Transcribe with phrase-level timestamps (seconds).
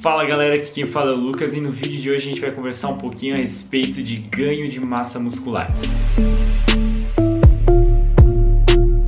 [0.00, 2.40] Fala galera, aqui quem fala é o Lucas e no vídeo de hoje a gente
[2.40, 5.68] vai conversar um pouquinho a respeito de ganho de massa muscular.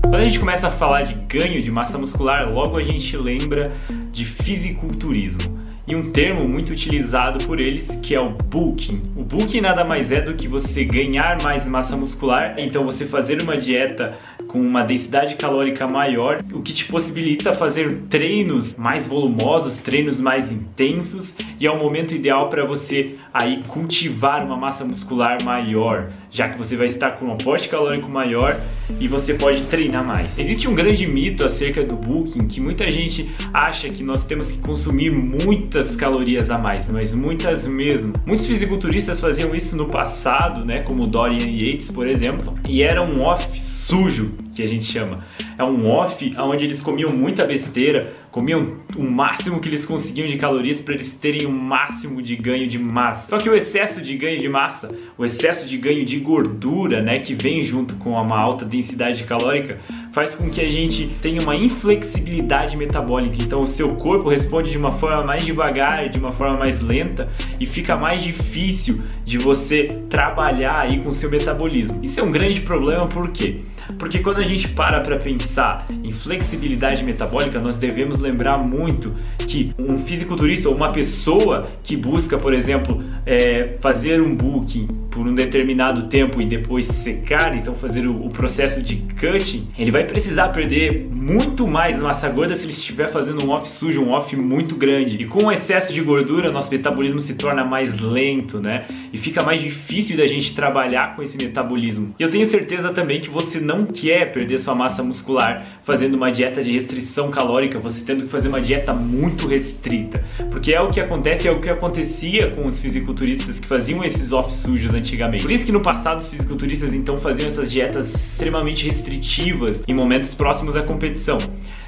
[0.00, 3.76] Quando a gente começa a falar de ganho de massa muscular, logo a gente lembra
[4.12, 9.02] de fisiculturismo e um termo muito utilizado por eles que é o bulking.
[9.16, 13.40] O bulking nada mais é do que você ganhar mais massa muscular, então você fazer
[13.42, 19.78] uma dieta com uma densidade calórica maior, o que te possibilita fazer treinos mais volumosos,
[19.78, 25.36] treinos mais intensos e é o momento ideal para você aí cultivar uma massa muscular
[25.44, 28.58] maior, já que você vai estar com um aporte calórico maior
[28.98, 30.38] e você pode treinar mais.
[30.38, 34.58] Existe um grande mito acerca do bulking que muita gente acha que nós temos que
[34.58, 38.14] consumir muitas calorias a mais, mas muitas mesmo.
[38.24, 43.20] Muitos fisiculturistas faziam isso no passado, né, como Dorian Yates, por exemplo, e era um
[43.20, 45.24] off sujo, que a gente chama.
[45.58, 50.36] É um off onde eles comiam muita besteira, comiam o máximo que eles conseguiam de
[50.36, 53.30] calorias para eles terem o máximo de ganho de massa.
[53.30, 57.18] Só que o excesso de ganho de massa, o excesso de ganho de gordura, né,
[57.18, 59.78] que vem junto com uma alta densidade calórica,
[60.12, 63.36] faz com que a gente tenha uma inflexibilidade metabólica.
[63.40, 67.30] Então o seu corpo responde de uma forma mais devagar, de uma forma mais lenta
[67.58, 72.04] e fica mais difícil de você trabalhar aí com o seu metabolismo.
[72.04, 73.60] Isso é um grande problema por quê?
[73.98, 79.72] Porque quando a gente para para pensar em flexibilidade metabólica, nós devemos lembrar muito que
[79.78, 85.34] um fisiculturista ou uma pessoa que busca, por exemplo, é, fazer um booking por um
[85.34, 90.48] determinado tempo e depois secar, então fazer o, o, processo de cutting, ele vai precisar
[90.50, 94.74] perder muito mais massa gorda se ele estiver fazendo um off sujo, um off muito
[94.74, 95.22] grande.
[95.22, 98.84] E com o excesso de gordura, nosso metabolismo se torna mais lento, né?
[99.10, 102.14] E fica mais difícil da gente trabalhar com esse metabolismo.
[102.18, 106.32] E eu tenho certeza também que você não quer perder sua massa muscular fazendo uma
[106.32, 110.24] dieta de restrição calórica, você tendo que fazer uma dieta muito restrita.
[110.50, 114.32] Porque é o que acontece, é o que acontecia com os fisiculturistas que faziam esses
[114.32, 115.44] off sujos antigamente.
[115.44, 120.34] Por isso que no passado os fisiculturistas então faziam essas dietas extremamente restritivas em momentos
[120.34, 121.38] próximos à competição.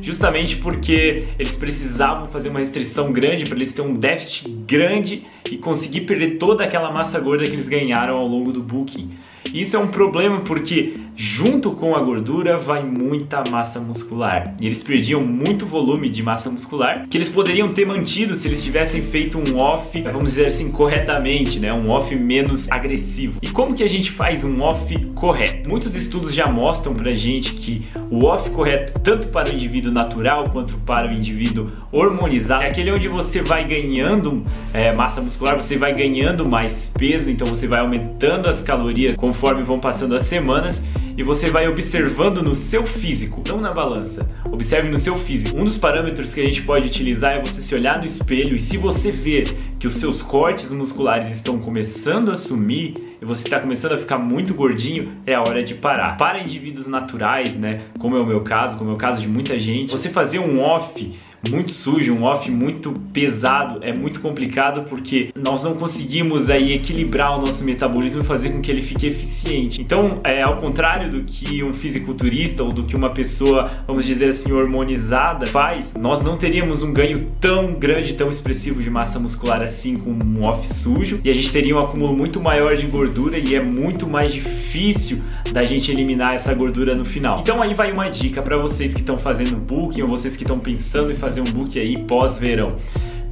[0.00, 5.56] Justamente porque eles precisavam fazer uma restrição grande para eles terem um déficit grande e
[5.58, 9.10] conseguir perder toda aquela massa gorda que eles ganharam ao longo do booking.
[9.52, 14.54] Isso é um problema porque junto com a gordura vai muita massa muscular.
[14.60, 18.62] E eles perdiam muito volume de massa muscular que eles poderiam ter mantido se eles
[18.62, 21.72] tivessem feito um off, vamos dizer assim, corretamente, né?
[21.72, 23.38] Um off menos agressivo.
[23.42, 25.70] E como que a gente faz um off correto?
[25.70, 30.50] Muitos estudos já mostram pra gente que o off correto, tanto para o indivíduo natural
[30.50, 34.42] quanto para o indivíduo hormonizado, é aquele onde você vai ganhando
[34.74, 39.62] é, massa muscular, você vai ganhando mais peso, então você vai aumentando as calorias conforme
[39.62, 40.82] vão passando as semanas
[41.16, 44.28] e você vai observando no seu físico, não na balança.
[44.50, 45.56] Observe no seu físico.
[45.56, 48.58] Um dos parâmetros que a gente pode utilizar é você se olhar no espelho e
[48.58, 53.60] se você ver que os seus cortes musculares estão começando a sumir e você está
[53.60, 56.16] começando a ficar muito gordinho, é a hora de parar.
[56.16, 59.58] Para indivíduos naturais, né, como é o meu caso, como é o caso de muita
[59.60, 61.16] gente, você fazer um off
[61.48, 67.38] muito sujo, um off muito pesado, é muito complicado porque nós não conseguimos aí equilibrar
[67.38, 69.80] o nosso metabolismo e fazer com que ele fique eficiente.
[69.80, 74.28] Então, é ao contrário do que um fisiculturista ou do que uma pessoa, vamos dizer
[74.28, 79.62] assim, hormonizada faz, nós não teríamos um ganho tão grande, tão expressivo de massa muscular
[79.62, 83.38] assim com um off sujo e a gente teria um acúmulo muito maior de gordura
[83.38, 85.22] e é muito mais difícil
[85.52, 87.40] da gente eliminar essa gordura no final.
[87.40, 90.58] Então aí vai uma dica para vocês que estão fazendo booking ou vocês que estão
[90.58, 92.76] pensando em fazer um book aí pós-verão.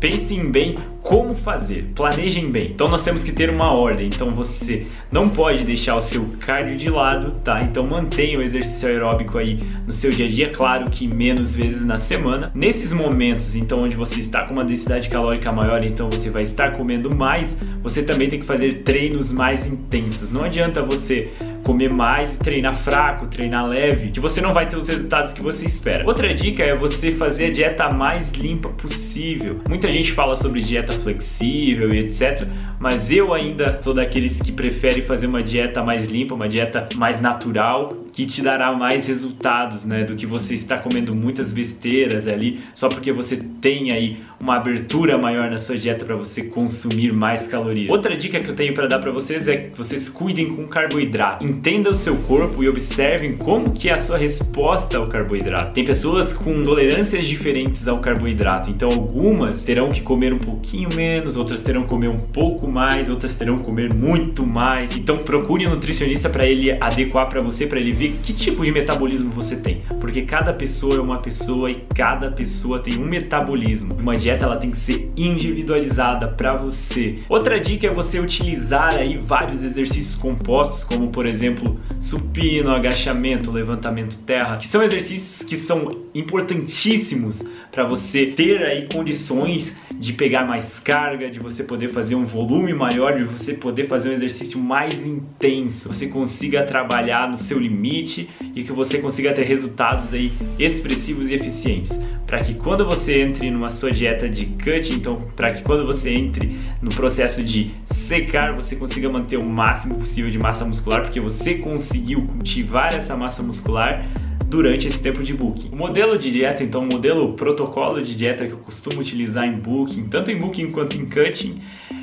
[0.00, 2.70] Pensem bem como fazer, planejem bem.
[2.70, 4.06] Então nós temos que ter uma ordem.
[4.06, 7.62] Então você não pode deixar o seu cardio de lado, tá?
[7.62, 11.84] Então mantenha o exercício aeróbico aí no seu dia a dia, claro que menos vezes
[11.84, 12.52] na semana.
[12.54, 16.72] Nesses momentos, então onde você está com uma densidade calórica maior, então você vai estar
[16.72, 20.30] comendo mais, você também tem que fazer treinos mais intensos.
[20.30, 21.32] Não adianta você
[21.68, 25.42] comer mais e treinar fraco, treinar leve, que você não vai ter os resultados que
[25.42, 26.02] você espera.
[26.06, 29.60] Outra dica é você fazer a dieta mais limpa possível.
[29.68, 35.02] Muita gente fala sobre dieta flexível e etc, mas eu ainda sou daqueles que preferem
[35.02, 40.04] fazer uma dieta mais limpa, uma dieta mais natural, que te dará mais resultados, né,
[40.04, 45.18] do que você está comendo muitas besteiras ali, só porque você tem aí uma abertura
[45.18, 47.90] maior na sua dieta para você consumir mais calorias.
[47.90, 51.44] Outra dica que eu tenho para dar para vocês é que vocês cuidem com carboidrato
[51.44, 55.72] entenda o seu corpo e observem como que é a sua resposta ao carboidrato.
[55.72, 61.36] Tem pessoas com tolerâncias diferentes ao carboidrato, então algumas terão que comer um pouquinho menos,
[61.36, 64.96] outras terão que comer um pouco mais, outras terão que comer muito mais.
[64.96, 68.72] Então procure um nutricionista para ele adequar para você, para ele ver que tipo de
[68.72, 73.94] metabolismo você tem, porque cada pessoa é uma pessoa e cada pessoa tem um metabolismo.
[73.94, 77.18] Uma dieta ela tem que ser individualizada para você.
[77.28, 84.18] Outra dica é você utilizar aí vários exercícios compostos, como por exemplo supino, agachamento, levantamento
[84.24, 90.78] terra, que são exercícios que são importantíssimos para você ter aí condições de pegar mais
[90.78, 95.04] carga, de você poder fazer um volume maior, de você poder fazer um exercício mais
[95.04, 101.30] intenso, você consiga trabalhar no seu limite e que você consiga ter resultados aí expressivos
[101.30, 105.62] e eficientes, para que quando você entre numa sua dieta de cut, então para que
[105.62, 110.64] quando você entre no processo de secar, você consiga manter o máximo possível de massa
[110.64, 114.06] muscular, porque você conseguiu cultivar essa massa muscular
[114.46, 115.68] durante esse tempo de booking.
[115.72, 119.58] O modelo de dieta, então, o modelo protocolo de dieta que eu costumo utilizar em
[119.58, 121.60] booking, tanto em booking quanto em cutting,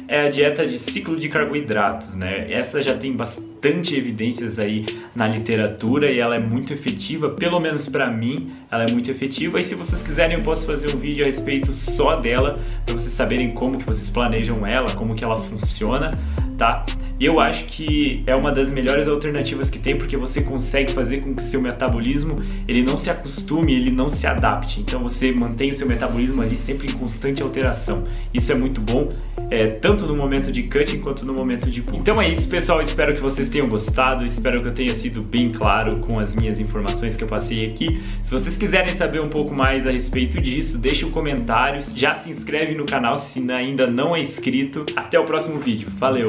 [0.08, 2.52] é a dieta de ciclo de carboidratos, né?
[2.52, 4.86] Essa já tem bastante evidências aí
[5.16, 9.60] na literatura e ela é muito efetiva, pelo menos para mim, ela é muito efetiva.
[9.60, 13.14] E se vocês quiserem, eu posso fazer um vídeo a respeito só dela, para vocês
[13.14, 16.12] saberem como que vocês planejam ela, como que ela funciona,
[16.58, 16.86] tá?
[17.20, 21.34] Eu acho que é uma das melhores alternativas que tem, porque você consegue fazer com
[21.34, 22.36] que seu metabolismo
[22.68, 24.82] ele não se acostume, ele não se adapte.
[24.82, 28.04] Então você mantém o seu metabolismo ali sempre em constante alteração.
[28.34, 29.14] Isso é muito bom,
[29.50, 32.00] é, tanto no momento de cutting quanto no momento de pull.
[32.00, 32.82] Então é isso, pessoal.
[32.82, 34.26] Espero que vocês tenham gostado.
[34.26, 38.04] Espero que eu tenha sido bem claro com as minhas informações que eu passei aqui.
[38.24, 41.82] Se vocês quiserem saber um pouco mais a respeito disso, deixe um comentário.
[41.96, 44.86] Já se inscreve no canal se ainda não é inscrito.
[44.98, 45.88] Até o próximo vídeo.
[45.98, 46.28] Valeu!